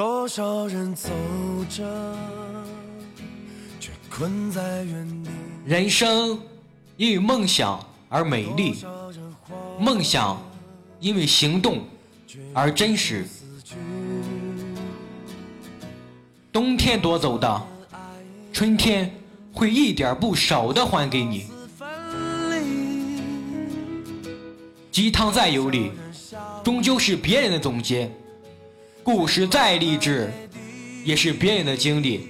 [0.00, 1.10] 多少人走
[1.68, 1.84] 着，
[3.78, 5.28] 却困在原地。
[5.66, 6.40] 人生
[6.96, 7.78] 因为梦想
[8.08, 8.82] 而美丽，
[9.78, 10.40] 梦想
[11.00, 11.84] 因为行动
[12.54, 13.26] 而真实。
[16.50, 17.62] 冬天夺走的，
[18.54, 19.14] 春天
[19.52, 21.44] 会一点不少的还给你。
[24.90, 25.92] 鸡汤再有理，
[26.64, 28.08] 终究是别人的总结；
[29.02, 30.30] 故事再励志，
[31.04, 32.28] 也是别人的经历。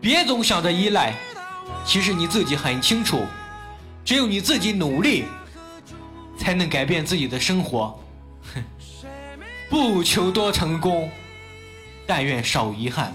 [0.00, 1.14] 别总想着依赖，
[1.84, 3.24] 其实你自己很清楚，
[4.04, 5.24] 只有你自己努力，
[6.38, 7.98] 才能改变自己的生活。
[8.54, 8.64] 哼，
[9.68, 11.10] 不求多成功，
[12.06, 13.14] 但愿少遗憾。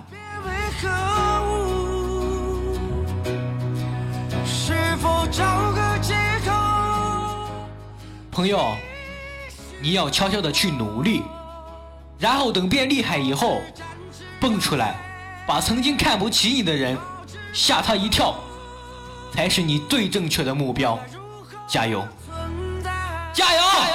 [8.32, 8.76] 朋友，
[9.82, 11.24] 你要悄悄的去努力，
[12.20, 13.62] 然后等变厉害以后，
[14.40, 14.96] 蹦出来，
[15.46, 16.98] 把曾经看不起你的人
[17.54, 18.36] 吓他一跳，
[19.34, 21.00] 才是你最正确的目标。
[21.68, 22.08] 加油！
[23.34, 23.62] 加油！
[23.62, 23.94] 加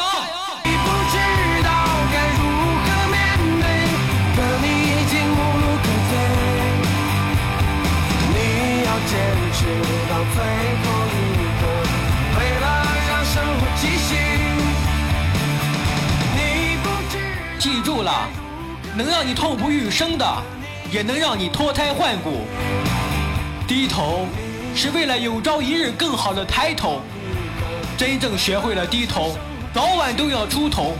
[10.77, 10.91] 油
[18.03, 18.28] 了
[18.95, 20.42] 能让你痛不欲生的，
[20.91, 22.42] 也能让你脱胎换骨。
[23.67, 24.27] 低头
[24.75, 27.00] 是为了有朝一日更好的抬头。
[27.97, 29.36] 真正学会了低头，
[29.72, 30.94] 早晚都要出头。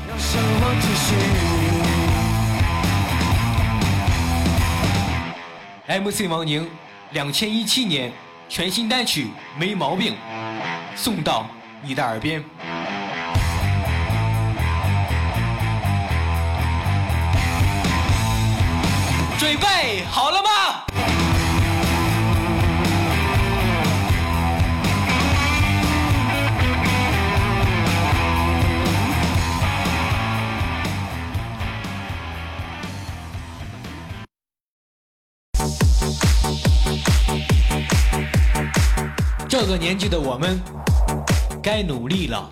[5.87, 6.67] MC 王宁，
[7.11, 8.11] 两千一七年
[8.49, 9.25] 全新单曲
[9.59, 10.15] 《没毛病》，
[10.97, 11.47] 送到
[11.83, 12.43] 你的耳边。
[19.43, 20.51] 准备好了吗？
[39.49, 40.63] 这个年纪的我们
[41.61, 42.49] 该努力了。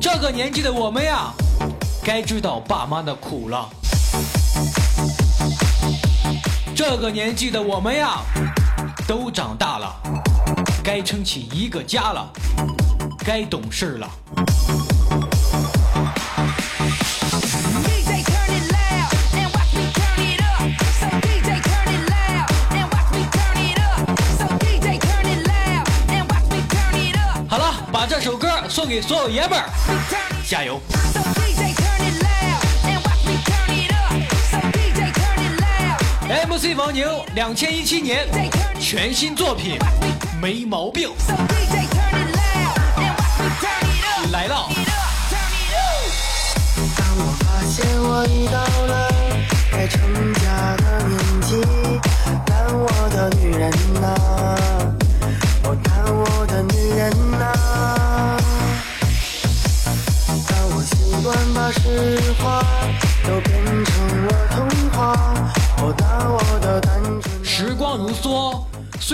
[0.00, 1.32] 这个年纪的我们呀，
[2.04, 3.70] 该知道爸妈的苦了。
[6.82, 8.22] 这个年纪的我们呀，
[9.06, 9.94] 都长大了，
[10.82, 12.26] 该撑起一个家了，
[13.22, 14.10] 该懂事了。
[27.46, 29.68] 好了，把这首歌送给所有爷们儿，
[30.48, 30.80] 加油
[36.30, 38.24] ！MC 王宁，两千一七年
[38.78, 39.76] 全新作品
[40.40, 41.08] 《没毛病》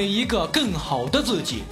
[0.00, 1.62] 为一个更好的自己。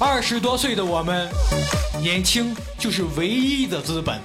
[0.00, 1.30] 二十多岁的我们，
[2.00, 4.20] 年轻就是唯一的资本。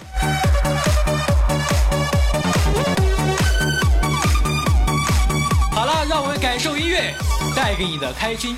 [5.72, 6.40] 好了，让我们。
[6.40, 7.14] 感受音乐
[7.56, 8.58] 带给你的开心。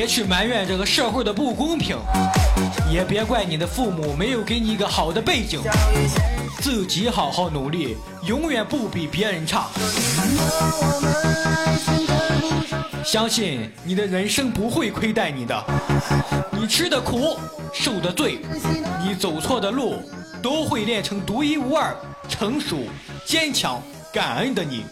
[0.00, 1.98] 别去埋怨这个社会的不公平，
[2.90, 5.60] 也别怪你的父母没有给你一个好的背景，
[6.58, 9.66] 自己好好努力，永远不比别人差。
[13.04, 15.64] 相信你的人生不会亏待你的，
[16.58, 17.36] 你吃的苦，
[17.70, 18.38] 受的罪，
[19.06, 19.96] 你走错的路，
[20.40, 21.94] 都会练成独一无二、
[22.26, 22.84] 成熟、
[23.26, 23.78] 坚强、
[24.10, 24.82] 感恩的你。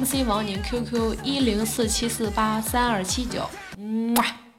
[0.00, 4.49] MC 王宁 QQ 一零四七四八三二七九，么。